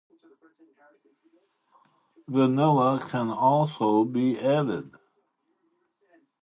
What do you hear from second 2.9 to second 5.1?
can also be added.